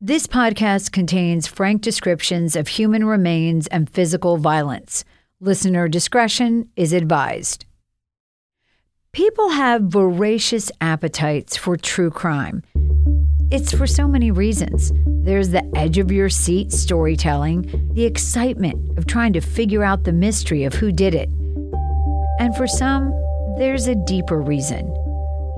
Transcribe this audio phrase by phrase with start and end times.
[0.00, 5.04] This podcast contains frank descriptions of human remains and physical violence.
[5.40, 7.66] Listener discretion is advised.
[9.10, 12.62] People have voracious appetites for true crime.
[13.50, 14.92] It's for so many reasons.
[15.04, 20.12] There's the edge of your seat storytelling, the excitement of trying to figure out the
[20.12, 21.28] mystery of who did it.
[22.38, 23.10] And for some,
[23.58, 24.94] there's a deeper reason.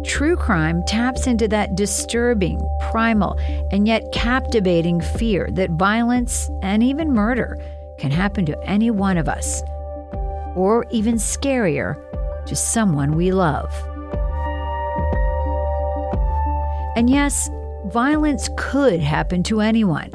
[0.05, 2.61] True crime taps into that disturbing,
[2.91, 3.39] primal,
[3.71, 7.59] and yet captivating fear that violence and even murder
[7.99, 9.63] can happen to any one of us.
[10.57, 11.97] Or even scarier,
[12.47, 13.73] to someone we love.
[16.97, 17.49] And yes,
[17.87, 20.11] violence could happen to anyone,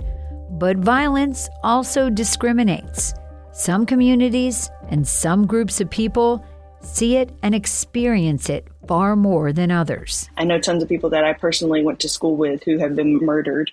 [0.50, 3.14] but violence also discriminates.
[3.52, 6.44] Some communities and some groups of people
[6.82, 10.30] see it and experience it far more than others.
[10.38, 13.18] I know tons of people that I personally went to school with who have been
[13.24, 13.72] murdered.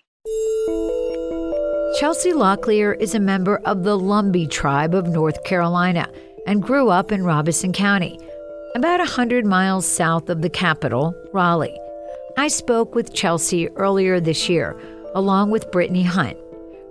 [1.98, 6.08] Chelsea Locklear is a member of the Lumbee tribe of North Carolina
[6.46, 8.19] and grew up in Robeson County,
[8.74, 11.78] about 100 miles south of the capital, Raleigh.
[12.36, 14.74] I spoke with Chelsea earlier this year,
[15.14, 16.38] along with Brittany Hunt.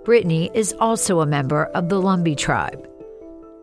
[0.04, 2.88] Brittany is also a member of the Lumbee tribe.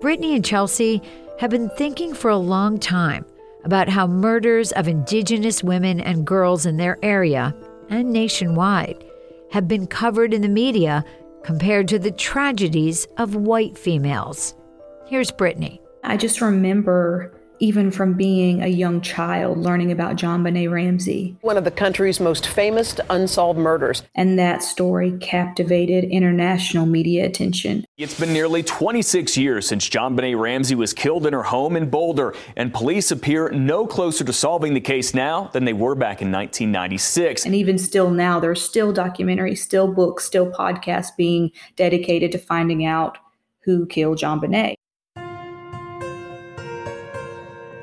[0.01, 1.01] Brittany and Chelsea
[1.39, 3.25] have been thinking for a long time
[3.63, 7.55] about how murders of Indigenous women and girls in their area
[7.89, 9.03] and nationwide
[9.51, 11.03] have been covered in the media
[11.43, 14.53] compared to the tragedies of white females.
[15.07, 15.81] Here's Brittany.
[16.03, 21.37] I just remember even from being a young child, learning about John JonBenét Ramsey.
[21.41, 24.03] One of the country's most famous unsolved murders.
[24.15, 27.85] And that story captivated international media attention.
[27.97, 31.89] It's been nearly 26 years since John JonBenét Ramsey was killed in her home in
[31.89, 36.21] Boulder, and police appear no closer to solving the case now than they were back
[36.21, 37.45] in 1996.
[37.45, 42.85] And even still now, there's still documentaries, still books, still podcasts being dedicated to finding
[42.85, 43.17] out
[43.61, 44.75] who killed John JonBenét.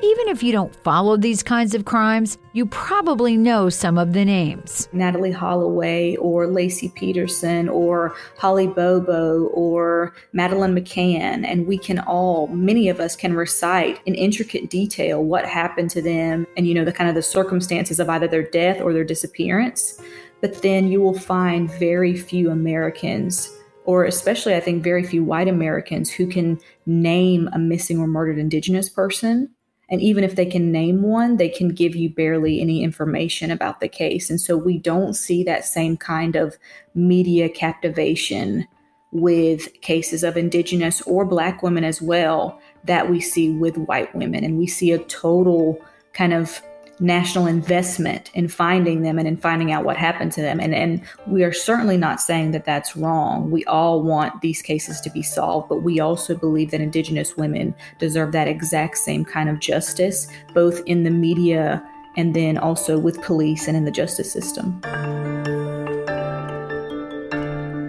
[0.03, 4.23] Even if you don't follow these kinds of crimes, you probably know some of the
[4.23, 4.87] names.
[4.93, 11.43] Natalee Holloway or Laci Peterson or Holly Bobo or Madeleine McCann.
[11.43, 16.01] And we can all, many of us can recite in intricate detail what happened to
[16.01, 19.03] them and, you know, the kind of the circumstances of either their death or their
[19.03, 19.99] disappearance.
[20.41, 23.51] But then you will find very few Americans
[23.85, 28.37] or especially I think very few white Americans who can name a missing or murdered
[28.37, 29.49] indigenous person
[29.89, 33.79] and even if they can name one, they can give you barely any information about
[33.79, 34.29] the case.
[34.29, 36.57] And so we don't see that same kind of
[36.93, 38.67] media captivation
[39.11, 44.43] with cases of Indigenous or Black women as well that we see with white women.
[44.43, 45.79] And we see a total
[46.13, 46.61] kind of
[46.99, 50.59] national investment in finding them and in finding out what happened to them.
[50.59, 53.51] And, and we are certainly not saying that that's wrong.
[53.51, 57.75] We all want these cases to be solved, but we also believe that Indigenous women
[57.99, 61.83] deserve that exact same kind of justice, both in the media
[62.15, 64.81] and then also with police and in the justice system.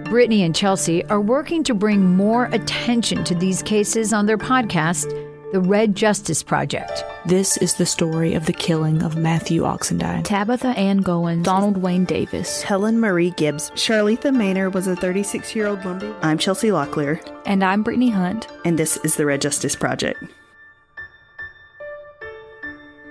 [0.03, 5.07] Brittany and Chelsea are working to bring more attention to these cases on their podcast
[5.51, 7.03] the Red Justice Project.
[7.25, 12.05] This is the story of the killing of Matthew Oxendine, Tabitha Ann Goins, Donald Wayne
[12.05, 13.71] Davis, Helen Marie Gibbs.
[13.71, 16.15] Charletha Maynor was a 36 year old Lumbee.
[16.21, 17.19] I'm Chelsea Locklear.
[17.47, 18.47] And I'm Brittany Hunt.
[18.63, 20.23] And this is the Red Justice Project.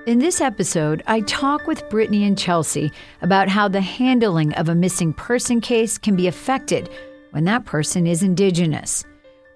[0.06, 4.74] In this episode, I talk with Brittany and Chelsea about how the handling of a
[4.76, 6.88] missing person case can be affected
[7.32, 9.04] when that person is Indigenous.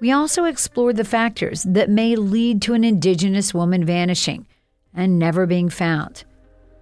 [0.02, 4.48] We also explored the factors that may lead to an Indigenous woman vanishing
[4.92, 6.24] and never being found,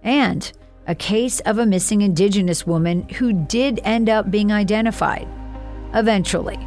[0.01, 0.51] and
[0.87, 5.27] a case of a missing Indigenous woman who did end up being identified,
[5.93, 6.57] eventually.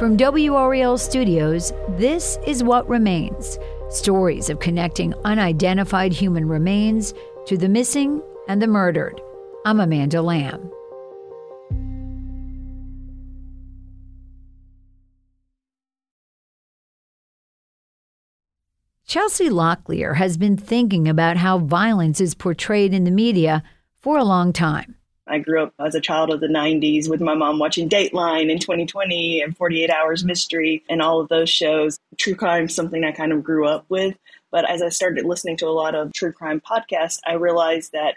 [0.00, 3.60] From WRAL Studios, this is What Remains
[3.90, 7.14] stories of connecting unidentified human remains
[7.46, 9.20] to the missing and the murdered.
[9.64, 10.72] I'm Amanda Lamb.
[19.08, 23.62] Chelsea Locklear has been thinking about how violence is portrayed in the media
[24.02, 24.96] for a long time.
[25.26, 28.58] I grew up as a child of the 90s with my mom watching Dateline in
[28.58, 31.98] 20/20 and 48 Hours Mystery and all of those shows.
[32.18, 34.14] True crime is something I kind of grew up with.
[34.50, 38.16] But as I started listening to a lot of true crime podcasts, I realized that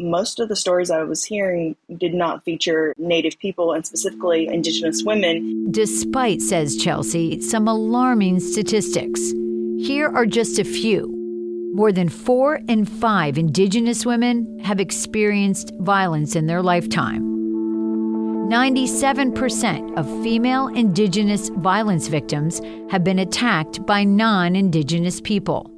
[0.00, 5.04] most of the stories I was hearing did not feature Native people and specifically Indigenous
[5.04, 5.70] women.
[5.70, 9.32] Despite, says Chelsea, some alarming statistics.
[9.82, 11.12] Here are just a few.
[11.74, 17.20] More than four in five Indigenous women have experienced violence in their lifetime.
[18.48, 22.60] 97% of female Indigenous violence victims
[22.92, 25.68] have been attacked by non Indigenous people.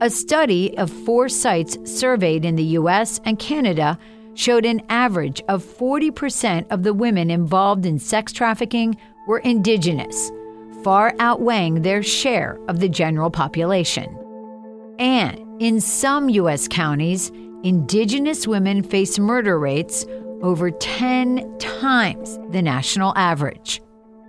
[0.00, 3.98] A study of four sites surveyed in the US and Canada
[4.32, 8.96] showed an average of 40% of the women involved in sex trafficking
[9.28, 10.30] were Indigenous,
[10.84, 14.16] far outweighing their share of the general population.
[14.98, 16.68] And in some U.S.
[16.68, 17.32] counties,
[17.64, 20.04] Indigenous women face murder rates
[20.42, 23.80] over 10 times the national average.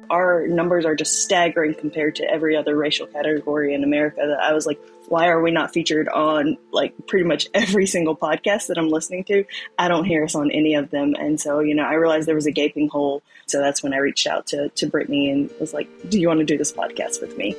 [0.10, 4.54] Our numbers are just staggering compared to every other racial category in America that I
[4.54, 4.80] was like,
[5.10, 9.24] why are we not featured on like pretty much every single podcast that I'm listening
[9.26, 9.46] to?
[9.78, 11.16] I don't hear us on any of them.
[11.16, 13.22] And so, you know, I realized there was a gaping hole.
[13.48, 16.40] So that's when I reached out to, to Brittany and was like, do you want
[16.40, 17.56] to do this podcast with me?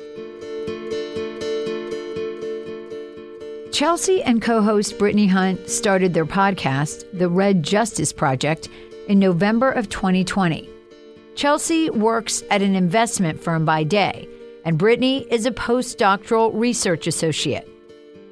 [3.71, 8.69] Chelsea and co host Brittany Hunt started their podcast, The Red Justice Project,
[9.07, 10.67] in November of 2020.
[11.35, 14.27] Chelsea works at an investment firm by day,
[14.67, 17.65] and Brittany is a postdoctoral research associate.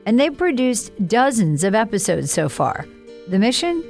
[0.06, 2.86] And they've produced dozens of episodes so far.
[3.30, 3.82] The mission?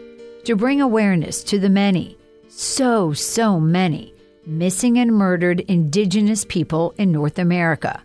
[0.43, 4.13] To bring awareness to the many, so, so many,
[4.45, 8.03] missing and murdered Indigenous people in North America.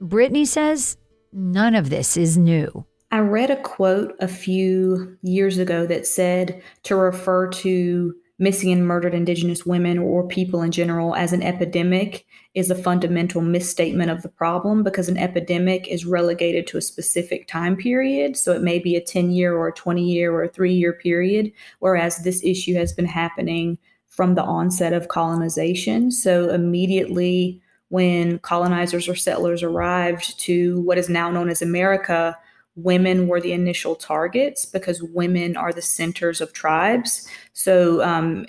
[0.00, 0.96] Brittany says
[1.32, 2.84] None of this is new.
[3.12, 8.84] I read a quote a few years ago that said to refer to missing and
[8.84, 14.22] murdered Indigenous women or people in general as an epidemic is a fundamental misstatement of
[14.22, 18.36] the problem because an epidemic is relegated to a specific time period.
[18.36, 20.92] So it may be a 10 year or a 20 year or a three year
[20.92, 23.78] period, whereas this issue has been happening
[24.08, 26.10] from the onset of colonization.
[26.10, 32.36] So immediately when colonizers or settlers arrived to what is now known as America,
[32.74, 37.28] women were the initial targets because women are the centers of tribes.
[37.52, 38.46] So, um,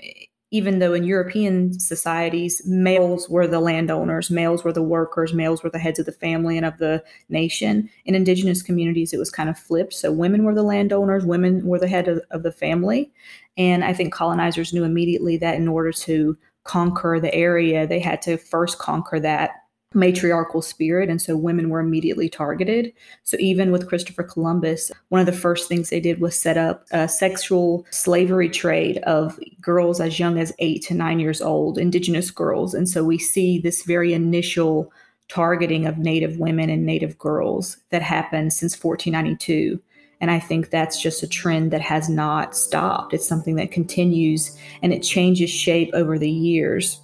[0.51, 5.69] even though in European societies, males were the landowners, males were the workers, males were
[5.71, 9.49] the heads of the family and of the nation, in indigenous communities, it was kind
[9.49, 9.93] of flipped.
[9.93, 13.11] So, women were the landowners, women were the head of, of the family.
[13.57, 18.21] And I think colonizers knew immediately that in order to conquer the area, they had
[18.23, 19.62] to first conquer that
[19.93, 21.09] matriarchal spirit.
[21.09, 22.93] And so women were immediately targeted.
[23.23, 26.85] So even with Christopher Columbus, one of the first things they did was set up
[26.91, 32.31] a sexual slavery trade of girls as young as eight to nine years old, indigenous
[32.31, 32.73] girls.
[32.73, 34.91] And so we see this very initial
[35.29, 39.81] targeting of Native women and Native girls that happened since 1492.
[40.21, 43.13] And I think that's just a trend that has not stopped.
[43.13, 47.01] It's something that continues and it changes shape over the years.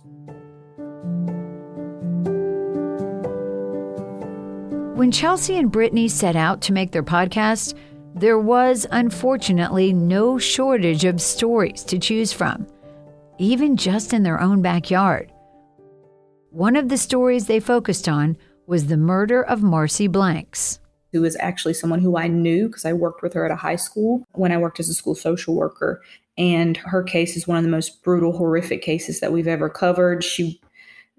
[5.00, 7.74] When Chelsea and Brittany set out to make their podcast,
[8.16, 12.68] there was unfortunately no shortage of stories to choose from,
[13.38, 15.32] even just in their own backyard.
[16.50, 18.36] One of the stories they focused on
[18.68, 20.82] was the murder of Marcy Blanks
[21.12, 23.78] who is actually someone who I knew because I worked with her at a high
[23.78, 26.02] school when I worked as a school social worker.
[26.38, 30.24] And her case is one of the most brutal, horrific cases that we've ever covered.
[30.24, 30.62] She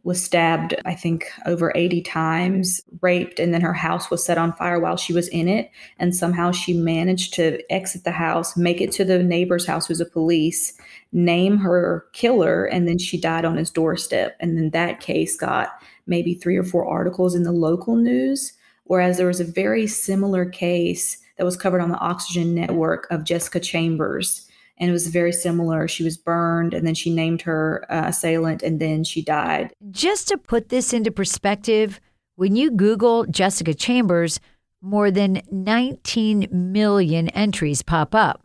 [0.03, 4.55] was stabbed, I think, over 80 times, raped, and then her house was set on
[4.55, 5.71] fire while she was in it.
[5.99, 10.01] And somehow she managed to exit the house, make it to the neighbor's house who's
[10.01, 10.73] a police,
[11.13, 14.37] name her killer, and then she died on his doorstep.
[14.41, 15.71] And then that case got
[16.07, 18.55] maybe three or four articles in the local news.
[18.85, 23.25] Whereas there was a very similar case that was covered on the Oxygen Network of
[23.25, 24.50] Jessica Chambers.
[24.81, 25.87] And it was very similar.
[25.87, 29.73] She was burned and then she named her uh, assailant and then she died.
[29.91, 32.01] Just to put this into perspective,
[32.37, 34.41] when you Google Jessica Chambers,
[34.81, 38.43] more than 19 million entries pop up.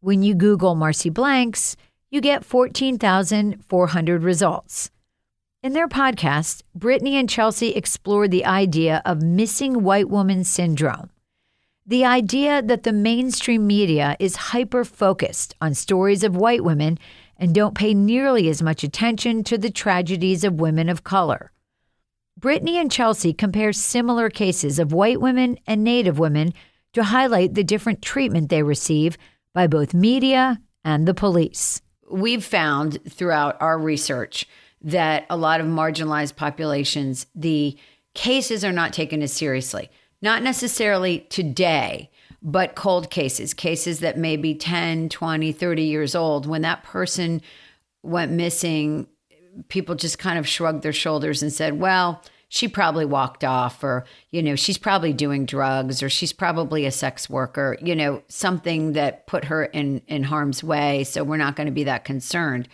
[0.00, 1.76] When you Google Marcy Blanks,
[2.10, 4.90] you get 14,400 results.
[5.62, 11.10] In their podcast, Brittany and Chelsea explored the idea of missing white woman syndrome.
[11.86, 16.98] The idea that the mainstream media is hyper focused on stories of white women
[17.36, 21.52] and don't pay nearly as much attention to the tragedies of women of color.
[22.38, 26.52] Brittany and Chelsea compare similar cases of white women and Native women
[26.92, 29.16] to highlight the different treatment they receive
[29.54, 31.82] by both media and the police.
[32.10, 34.46] We've found throughout our research
[34.82, 37.76] that a lot of marginalized populations, the
[38.14, 39.90] cases are not taken as seriously.
[40.22, 42.10] Not necessarily today,
[42.42, 46.46] but cold cases, cases that may be 10, 20, 30 years old.
[46.46, 47.42] When that person
[48.02, 49.06] went missing,
[49.68, 54.04] people just kind of shrugged their shoulders and said, well, she probably walked off or
[54.32, 58.92] you know she's probably doing drugs or she's probably a sex worker you know something
[58.92, 62.68] that put her in in harm's way so we're not going to be that concerned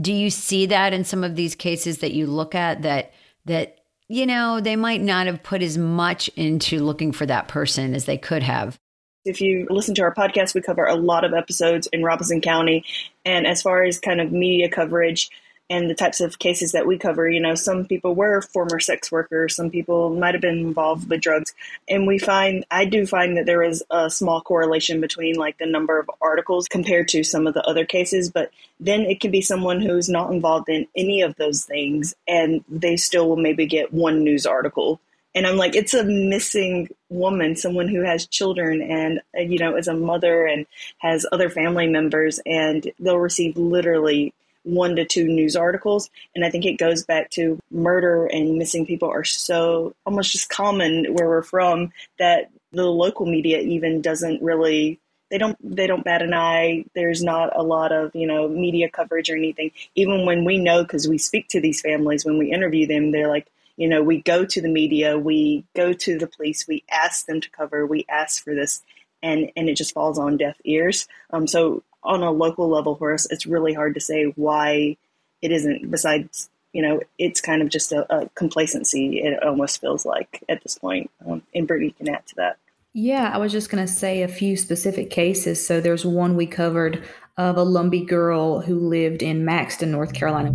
[0.00, 3.12] do you see that in some of these cases that you look at that
[3.44, 3.79] that
[4.10, 8.04] you know they might not have put as much into looking for that person as
[8.06, 8.78] they could have.
[9.24, 12.84] If you listen to our podcast we cover a lot of episodes in robeson county.
[13.24, 15.30] And as far as kind of media coverage
[15.70, 17.30] and the types of cases that we cover.
[17.30, 21.20] You know, some people were former sex workers, some people might have been involved with
[21.20, 21.54] drugs.
[21.88, 25.66] And we find, I do find that there is a small correlation between like the
[25.66, 28.30] number of articles compared to some of the other cases.
[28.30, 28.50] But
[28.80, 32.96] then it can be someone who's not involved in any of those things and they
[32.96, 35.00] still will maybe get one news article.
[35.34, 39.76] And I'm like, it's a missing woman, someone who has children and, uh, you know,
[39.76, 40.66] is a mother and
[40.98, 46.10] has other family members, and they'll receive literally one to two news articles.
[46.34, 50.48] And I think it goes back to murder and missing people are so almost just
[50.48, 55.00] common where we're from that the local media even doesn't really
[55.30, 56.84] they don't they don't bat an eye.
[56.94, 59.70] There's not a lot of you know media coverage or anything.
[59.94, 63.28] Even when we know because we speak to these families when we interview them they're
[63.28, 67.26] like you know we go to the media we go to the police we ask
[67.26, 68.82] them to cover we ask for this
[69.22, 71.06] and and it just falls on deaf ears.
[71.32, 74.96] Um, so on a local level for us, it's really hard to say why
[75.42, 75.90] it isn't.
[75.90, 79.20] Besides, you know, it's kind of just a, a complacency.
[79.20, 81.10] It almost feels like at this point.
[81.26, 82.58] Um, and Brittany can add to that.
[82.92, 85.64] Yeah, I was just going to say a few specific cases.
[85.64, 87.04] So there's one we covered
[87.36, 90.52] of a Lumbee girl who lived in Maxton, North Carolina.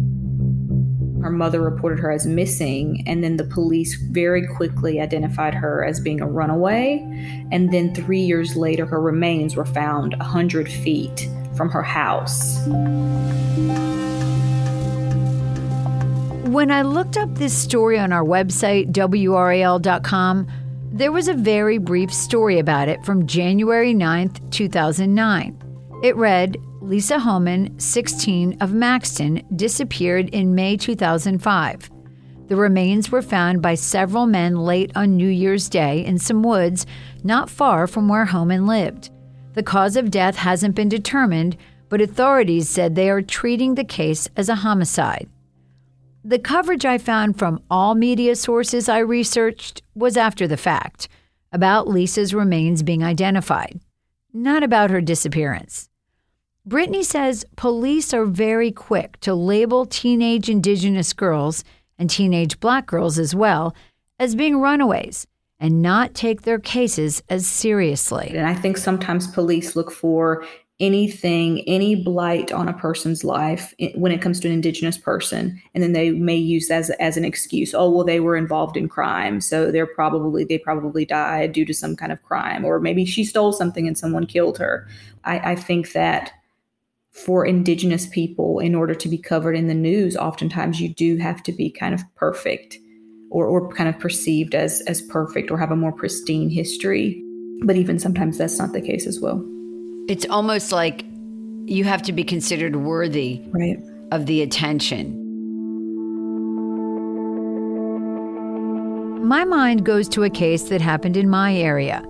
[1.25, 5.99] Her mother reported her as missing, and then the police very quickly identified her as
[5.99, 6.99] being a runaway.
[7.51, 11.27] And then three years later, her remains were found 100 feet
[11.57, 12.59] from her house.
[16.47, 20.47] When I looked up this story on our website, WRAL.com,
[20.91, 25.59] there was a very brief story about it from January 9th, 2009.
[26.03, 31.89] It read Lisa Homan, 16, of Maxton, disappeared in May 2005.
[32.47, 36.85] The remains were found by several men late on New Year's Day in some woods
[37.23, 39.09] not far from where Homan lived.
[39.53, 41.57] The cause of death hasn't been determined,
[41.89, 45.27] but authorities said they are treating the case as a homicide.
[46.23, 51.07] The coverage I found from all media sources I researched was after the fact,
[51.51, 53.79] about Lisa's remains being identified,
[54.33, 55.89] not about her disappearance.
[56.67, 61.63] Brittany says police are very quick to label teenage Indigenous girls
[61.99, 63.75] and teenage black girls as well
[64.17, 65.27] as being runaways
[65.59, 68.31] and not take their cases as seriously.
[68.33, 70.43] And I think sometimes police look for
[70.79, 75.83] anything, any blight on a person's life when it comes to an Indigenous person, and
[75.83, 77.75] then they may use as as an excuse.
[77.75, 81.75] Oh, well, they were involved in crime, so they're probably they probably died due to
[81.75, 84.87] some kind of crime, or maybe she stole something and someone killed her.
[85.23, 86.31] I, I think that
[87.23, 91.41] for indigenous people in order to be covered in the news oftentimes you do have
[91.41, 92.77] to be kind of perfect
[93.31, 97.21] or, or kind of perceived as as perfect or have a more pristine history.
[97.63, 99.41] But even sometimes that's not the case as well.
[100.09, 101.05] It's almost like
[101.65, 103.77] you have to be considered worthy right.
[104.11, 105.21] of the attention.
[109.25, 112.03] My mind goes to a case that happened in my area.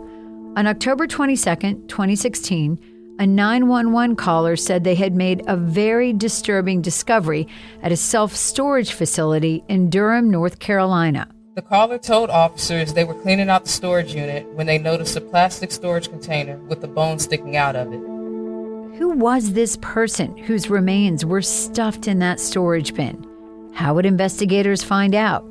[0.58, 2.80] On october 22nd 2016
[3.18, 7.48] a 911 caller said they had made a very disturbing discovery
[7.82, 11.28] at a self storage facility in Durham, North Carolina.
[11.56, 15.22] The caller told officers they were cleaning out the storage unit when they noticed a
[15.22, 18.02] plastic storage container with a bone sticking out of it.
[18.98, 23.26] Who was this person whose remains were stuffed in that storage bin?
[23.74, 25.46] How would investigators find out?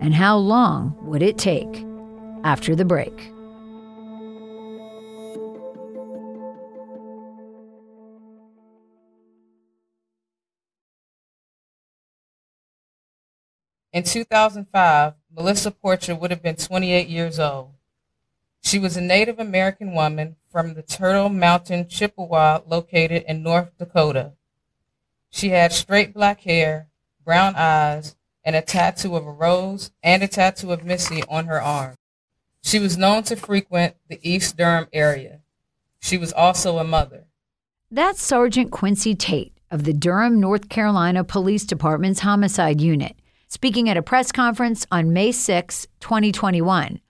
[0.00, 1.84] And how long would it take?
[2.42, 3.32] After the break.
[13.96, 17.70] In 2005, Melissa Poitra would have been 28 years old.
[18.62, 24.32] She was a Native American woman from the Turtle Mountain Chippewa located in North Dakota.
[25.30, 26.88] She had straight black hair,
[27.24, 31.62] brown eyes, and a tattoo of a rose and a tattoo of Missy on her
[31.62, 31.94] arm.
[32.62, 35.40] She was known to frequent the East Durham area.
[36.00, 37.24] She was also a mother.
[37.90, 43.16] That's Sergeant Quincy Tate of the Durham, North Carolina Police Department's Homicide Unit
[43.48, 47.00] speaking at a press conference on May 6, 2021.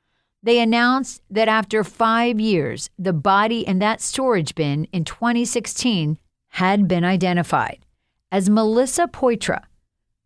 [0.42, 6.86] They announced that after five years, the body in that storage bin in 2016 had
[6.86, 7.84] been identified
[8.30, 9.64] as Melissa Poitra.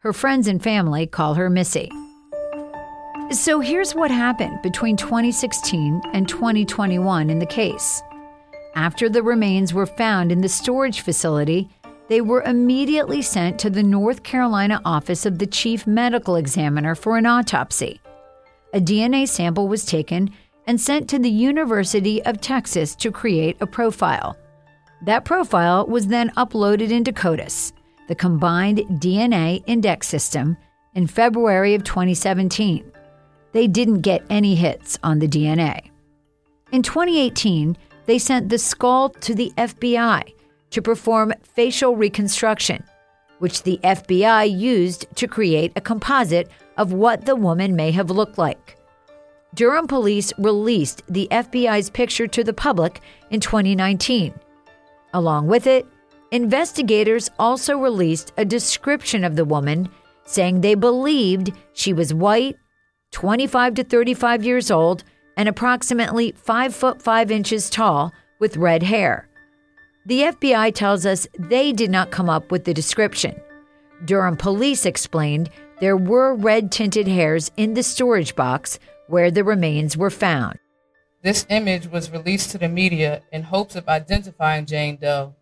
[0.01, 1.91] Her friends and family call her Missy.
[3.31, 8.03] So here's what happened between 2016 and 2021 in the case.
[8.75, 11.69] After the remains were found in the storage facility,
[12.11, 17.17] they were immediately sent to the North Carolina office of the chief medical examiner for
[17.17, 18.01] an autopsy.
[18.75, 20.29] A DNA sample was taken
[20.67, 24.37] and sent to the University of Texas to create a profile.
[25.03, 27.73] That profile was then uploaded into CODIS,
[28.09, 30.57] the Combined DNA Index System,
[30.97, 32.91] in February of 2017.
[33.53, 35.91] They didn't get any hits on the DNA.
[36.73, 37.77] In 2018,
[38.07, 40.33] they sent the skull to the FBI
[40.71, 42.85] to perform facial reconstruction,
[43.39, 48.39] which the FBI used to create a composite of what the woman may have looked
[48.39, 48.77] like.
[49.55, 53.01] Durham police released the FBI's picture to the public
[53.31, 54.33] in 2019.
[55.13, 55.87] Along with it,
[56.31, 59.89] investigators also released a description of the woman
[60.25, 62.57] saying they believed she was white,
[63.11, 65.03] 25 to 35 years old,
[65.37, 69.30] and approximately 5 foot 5 inches tall with red hair.
[70.07, 73.39] The FBI tells us they did not come up with the description.
[74.07, 78.79] Durham police explained there were red tinted hairs in the storage box
[79.09, 80.59] where the remains were found.
[81.23, 85.35] This image was released to the media in hopes of identifying Jane Doe,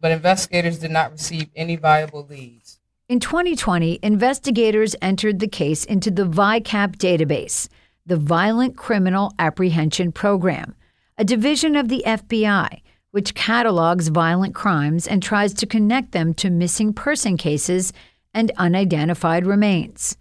[0.00, 2.78] but investigators did not receive any viable leads.
[3.06, 7.68] In 2020, investigators entered the case into the VICAP database,
[8.06, 10.74] the Violent Criminal Apprehension Program,
[11.18, 12.80] a division of the FBI
[13.10, 17.92] which catalogs violent crimes and tries to connect them to missing person cases
[18.32, 20.16] and unidentified remains.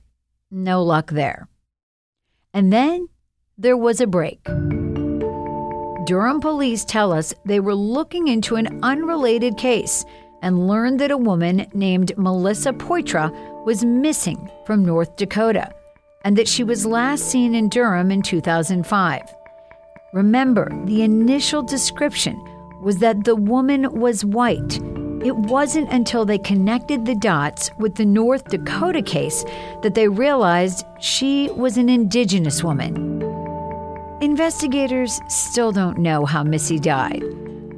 [0.51, 1.47] No luck there.
[2.53, 3.07] And then
[3.57, 4.43] there was a break.
[6.05, 10.03] Durham police tell us they were looking into an unrelated case
[10.41, 13.31] and learned that a woman named Melissa Poitra
[13.65, 15.71] was missing from North Dakota
[16.25, 19.21] and that she was last seen in Durham in 2005.
[20.13, 22.43] Remember, the initial description
[22.81, 24.79] was that the woman was white.
[25.23, 29.43] It wasn't until they connected the dots with the North Dakota case
[29.83, 33.21] that they realized she was an indigenous woman.
[34.21, 37.23] Investigators still don't know how Missy died,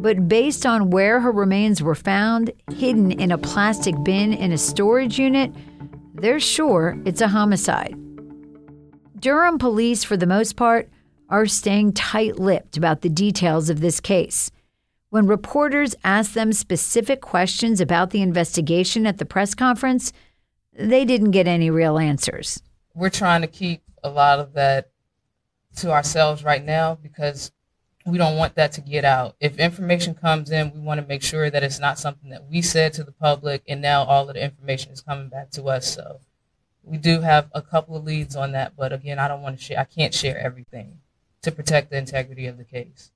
[0.02, 4.58] but based on where her remains were found, hidden in a plastic bin in a
[4.58, 5.52] storage unit,
[6.14, 7.96] they're sure it's a homicide.
[9.20, 10.90] Durham police, for the most part,
[11.30, 14.52] are staying tight lipped about the details of this case.
[15.12, 20.14] When reporters asked them specific questions about the investigation at the press conference,
[20.72, 22.62] they didn't get any real answers.
[22.94, 24.90] We're trying to keep a lot of that
[25.76, 27.52] to ourselves right now because
[28.06, 29.36] we don't want that to get out.
[29.42, 32.62] If information comes in, we want to make sure that it's not something that we
[32.62, 35.94] said to the public and now all of the information is coming back to us.
[35.94, 36.22] So
[36.84, 39.64] we do have a couple of leads on that, but again, I don't want to
[39.64, 41.00] share I can't share everything
[41.42, 43.12] to protect the integrity of the case.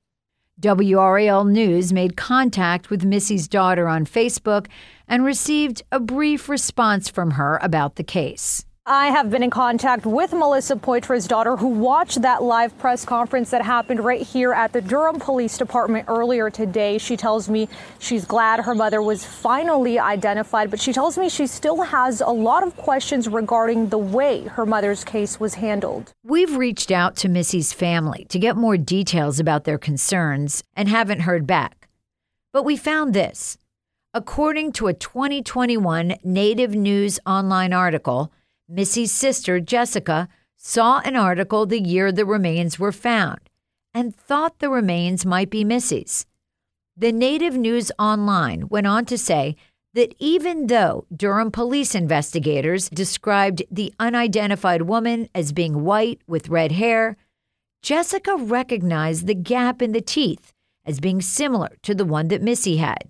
[0.63, 4.67] WRAL News made contact with Missy's daughter on Facebook
[5.07, 8.65] and received a brief response from her about the case.
[8.87, 13.49] I have been in contact with Melissa Poitra's daughter, who watched that live press conference
[13.49, 16.99] that happened right here at the Durham Police Department earlier today.
[16.99, 17.67] She tells me
[17.97, 22.29] she's glad her mother was finally identified, but she tells me she still has a
[22.29, 26.13] lot of questions regarding the way her mother's case was handled.
[26.23, 31.21] We've reached out to Missy's family to get more details about their concerns and haven't
[31.21, 31.87] heard back.
[32.53, 33.57] But we found this.
[34.13, 38.31] According to a 2021 Native News Online article,
[38.67, 43.39] Missy's sister, Jessica, saw an article the year the remains were found
[43.93, 46.25] and thought the remains might be Missy's.
[46.97, 49.55] The Native News Online went on to say
[49.93, 56.73] that even though Durham police investigators described the unidentified woman as being white with red
[56.73, 57.15] hair,
[57.81, 60.51] Jessica recognized the gap in the teeth
[60.85, 63.09] as being similar to the one that Missy had.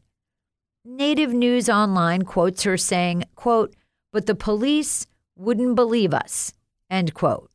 [0.84, 3.76] Native News Online quotes her saying, quote,
[4.12, 6.54] but the police wouldn't believe us.
[6.90, 7.50] End quote.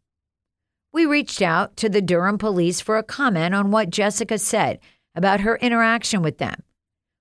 [0.93, 4.81] We reached out to the Durham police for a comment on what Jessica said
[5.15, 6.63] about her interaction with them.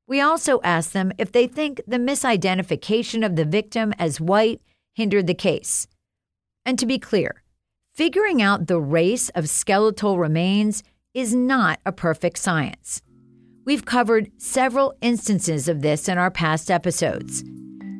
[0.07, 4.59] We also asked them if they think the misidentification of the victim as white
[4.95, 5.87] hindered the case.
[6.65, 7.43] And to be clear,
[7.93, 13.01] figuring out the race of skeletal remains is not a perfect science.
[13.65, 17.43] We've covered several instances of this in our past episodes.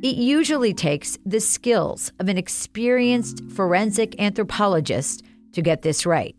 [0.01, 6.35] It usually takes the skills of an experienced forensic anthropologist to get this right.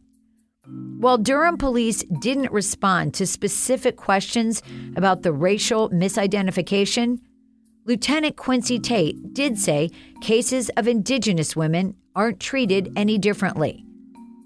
[0.99, 4.62] While Durham police didn't respond to specific questions
[4.96, 7.18] about the racial misidentification,
[7.85, 9.90] Lieutenant Quincy Tate did say
[10.23, 13.85] cases of Indigenous women aren't treated any differently.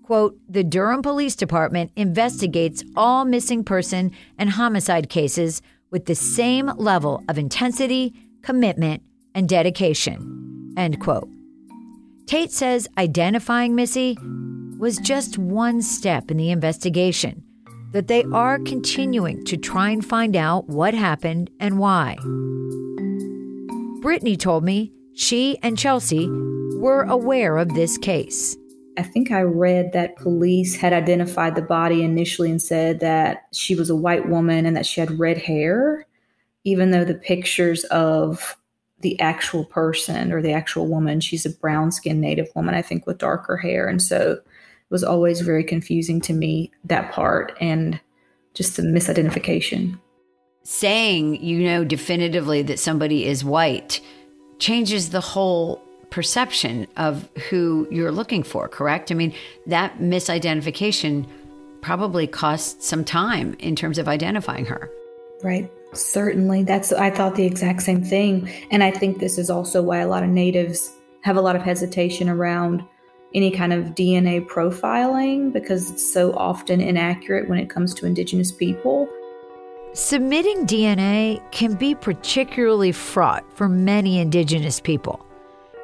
[0.03, 6.73] Quote, the Durham Police Department investigates all missing person and homicide cases with the same
[6.77, 8.13] level of intensity,
[8.45, 9.03] commitment,
[9.35, 10.75] and dedication.
[10.77, 11.29] End quote.
[12.27, 14.17] Tate says identifying Missy
[14.79, 17.43] was just one step in the investigation,
[17.93, 22.17] that they are continuing to try and find out what happened and why.
[24.01, 26.29] Brittany told me she and Chelsea
[26.77, 28.57] were aware of this case.
[28.97, 33.75] I think I read that police had identified the body initially and said that she
[33.75, 36.07] was a white woman and that she had red hair,
[36.65, 38.57] even though the pictures of
[39.01, 43.07] the actual person or the actual woman, she's a brown skinned native woman, I think,
[43.07, 43.87] with darker hair.
[43.87, 44.45] And so it
[44.91, 48.01] was always very confusing to me, that part, and
[48.55, 50.01] just the misidentification.
[50.63, 54.01] Saying you know definitively that somebody is white
[54.59, 59.11] changes the whole perception of who you're looking for, correct?
[59.11, 59.35] I mean,
[59.67, 61.27] that misidentification
[61.83, 64.89] probably cost some time in terms of identifying her.
[65.43, 65.71] Right.
[65.95, 66.65] Certainly.
[66.65, 68.51] That's I thought the exact same thing.
[68.71, 70.91] And I think this is also why a lot of natives
[71.23, 72.85] have a lot of hesitation around
[73.35, 78.53] any kind of DNA profiling because it's so often inaccurate when it comes to indigenous
[78.53, 79.09] people.
[79.93, 85.25] Submitting DNA can be particularly fraught for many indigenous people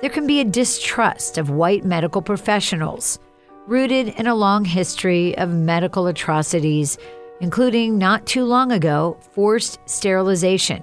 [0.01, 3.19] there can be a distrust of white medical professionals,
[3.67, 6.97] rooted in a long history of medical atrocities,
[7.41, 10.83] including not too long ago forced sterilization,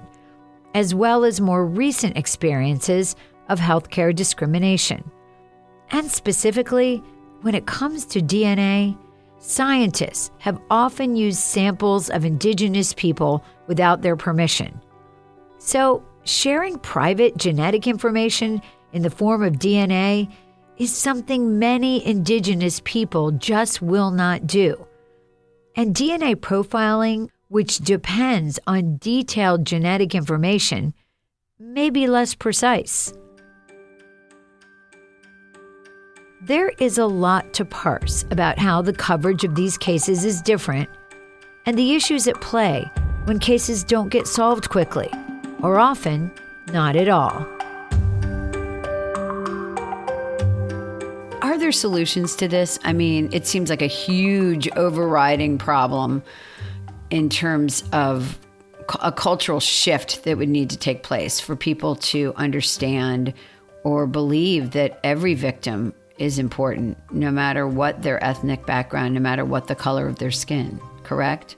[0.74, 3.16] as well as more recent experiences
[3.48, 5.10] of healthcare discrimination.
[5.90, 7.02] And specifically,
[7.42, 8.98] when it comes to DNA,
[9.38, 14.80] scientists have often used samples of indigenous people without their permission.
[15.58, 18.60] So, sharing private genetic information
[18.92, 20.30] in the form of DNA
[20.76, 24.87] is something many indigenous people just will not do.
[25.78, 30.92] And DNA profiling, which depends on detailed genetic information,
[31.60, 33.12] may be less precise.
[36.42, 40.90] There is a lot to parse about how the coverage of these cases is different
[41.64, 42.90] and the issues at play
[43.26, 45.12] when cases don't get solved quickly,
[45.62, 46.32] or often
[46.72, 47.46] not at all.
[51.58, 52.78] Are there solutions to this?
[52.84, 56.22] I mean, it seems like a huge overriding problem
[57.10, 58.38] in terms of
[59.02, 63.34] a cultural shift that would need to take place for people to understand
[63.82, 69.44] or believe that every victim is important, no matter what their ethnic background, no matter
[69.44, 71.56] what the color of their skin, correct?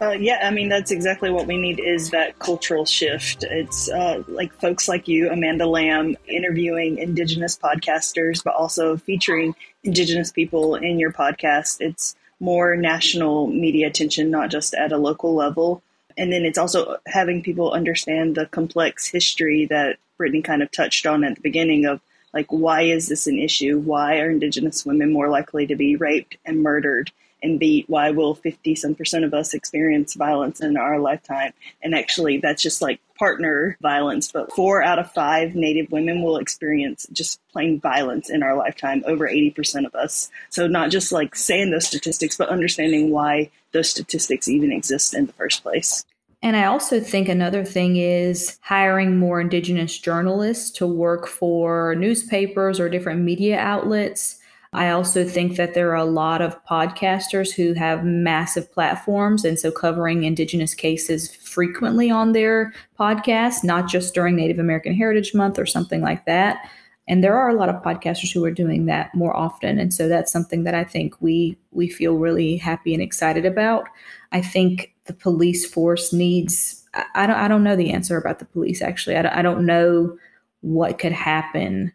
[0.00, 3.42] Uh, yeah, I mean that's exactly what we need is that cultural shift.
[3.44, 10.32] It's uh, like folks like you, Amanda Lamb, interviewing Indigenous podcasters, but also featuring Indigenous
[10.32, 11.76] people in your podcast.
[11.80, 15.82] It's more national media attention, not just at a local level.
[16.16, 21.04] And then it's also having people understand the complex history that Brittany kind of touched
[21.04, 22.00] on at the beginning of
[22.32, 23.78] like why is this an issue?
[23.78, 27.10] Why are Indigenous women more likely to be raped and murdered?
[27.42, 31.52] And beat why will 50 some percent of us experience violence in our lifetime.
[31.82, 36.38] And actually that's just like partner violence but four out of five native women will
[36.38, 40.30] experience just plain violence in our lifetime over 80% of us.
[40.48, 45.26] So not just like saying those statistics but understanding why those statistics even exist in
[45.26, 46.04] the first place.
[46.42, 52.80] And I also think another thing is hiring more Indigenous journalists to work for newspapers
[52.80, 54.39] or different media outlets
[54.72, 59.58] I also think that there are a lot of podcasters who have massive platforms and
[59.58, 65.58] so covering Indigenous cases frequently on their podcast, not just during Native American Heritage Month
[65.58, 66.70] or something like that.
[67.08, 69.80] And there are a lot of podcasters who are doing that more often.
[69.80, 73.88] And so that's something that I think we we feel really happy and excited about.
[74.30, 76.84] I think the police force needs
[77.16, 79.16] I don't I don't know the answer about the police actually.
[79.16, 80.16] I don't, I don't know
[80.60, 81.92] what could happen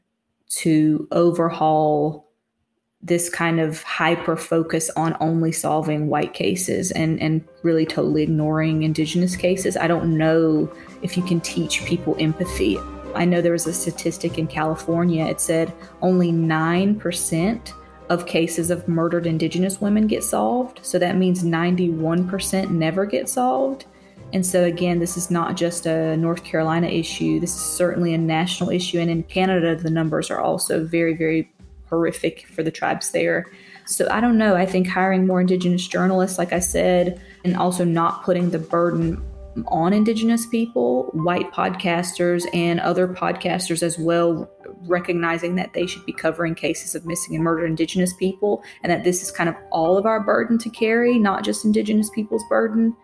[0.50, 2.25] to overhaul
[3.02, 8.84] this kind of hyper focus on only solving white cases and, and really totally ignoring
[8.84, 9.78] indigenous cases.
[9.78, 12.80] I don't know if you can teach people empathy.
[13.14, 17.74] I know there was a statistic in California, it said only 9%
[18.10, 20.80] of cases of murdered indigenous women get solved.
[20.84, 23.86] So that means 91% never get solved.
[24.34, 27.40] And so, again, this is not just a North Carolina issue.
[27.40, 29.00] This is certainly a national issue.
[29.00, 31.52] And in Canada, the numbers are also very, very
[31.90, 33.52] horrific for the tribes there.
[33.86, 34.56] So I don't know.
[34.56, 39.24] I think hiring more Indigenous journalists, like I said, and also not putting the burden
[39.68, 44.50] on Indigenous people, white podcasters, and other podcasters as well
[44.88, 49.04] recognizing that they should be covering cases of missing and murdered Indigenous people, and that
[49.04, 52.96] this is kind of all of our burden to carry, not just Indigenous people's burden.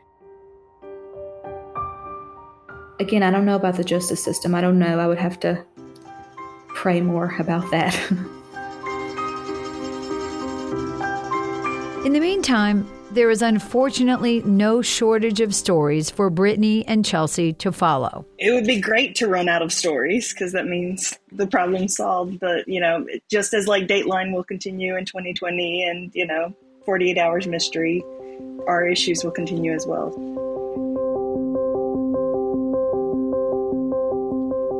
[3.00, 4.54] Again, I don't know about the justice system.
[4.54, 5.00] I don't know.
[5.00, 5.66] I would have to
[6.68, 7.98] pray more about that.
[12.04, 17.72] In the meantime, there is unfortunately no shortage of stories for Brittany and Chelsea to
[17.72, 18.26] follow.
[18.40, 22.40] It would be great to run out of stories because that means the problem's solved.
[22.40, 27.20] But, you know, just as like Dateline will continue in 20/20 and, you know, 48
[27.20, 28.04] Hours Mystery,
[28.66, 30.10] our issues will continue as well.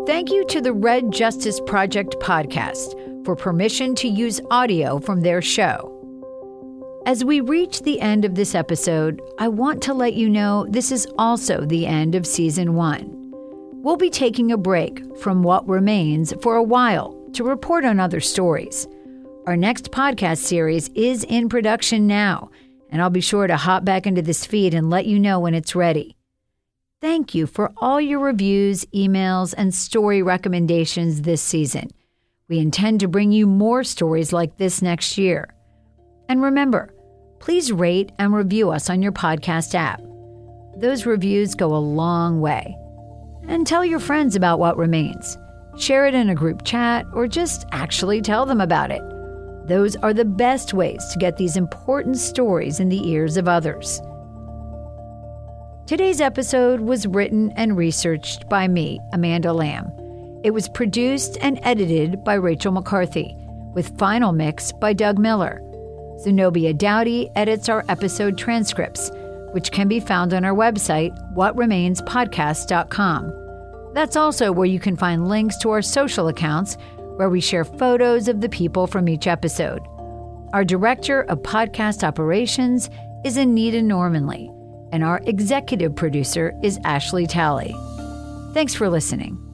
[0.08, 5.42] Thank you to the Red Justice Project podcast for permission to use audio from their
[5.42, 5.91] show.
[7.12, 10.94] As we reach the end of this episode, I want to let you know this
[10.94, 13.06] is also the end of season one.
[13.84, 18.22] We'll be taking a break from what remains for a while to report on other
[18.22, 18.88] stories.
[19.46, 22.50] Our next podcast series is in production now,
[22.90, 25.54] and I'll be sure to hop back into this feed and let you know when
[25.54, 26.16] it's ready.
[27.02, 31.90] Thank you for all your reviews, emails, and story recommendations this season.
[32.48, 35.54] We intend to bring you more stories like this next year.
[36.30, 36.94] And remember,
[37.42, 40.00] please rate and review us on your podcast app.
[40.78, 42.78] Those reviews go a long way.
[43.48, 45.38] And tell your friends about what remains.
[45.78, 49.02] Share it in a group chat or just actually tell them about it.
[49.68, 54.00] Those are the best ways to get these important stories in the ears of others.
[55.88, 59.92] Today's episode was written and researched by me, Amanda Lamb.
[60.44, 63.36] It was produced and edited by Rachel McCarthy,
[63.74, 65.62] with final mix by Doug Miller.
[66.22, 69.12] Zenobia Dowdy edits our episode transcripts,
[69.52, 73.94] which can be found on our website, whatremainspodcast.com.
[73.94, 76.78] That's also where you can find links to our social accounts,
[77.18, 79.82] where we share photos of the people from each episode.
[80.54, 82.90] Our director of podcast operations
[83.26, 84.50] is Anita Normanley,
[84.92, 87.76] and our executive producer is Ashley Talley.
[88.54, 89.51] Thanks for listening.